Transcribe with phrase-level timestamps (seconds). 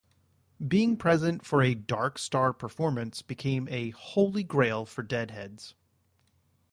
[0.67, 5.75] Being present for a "Dark Star" performance became a "Holy Grail" for Deadheads.